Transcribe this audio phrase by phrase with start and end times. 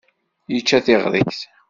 [0.53, 1.39] Yečča tiɣrit.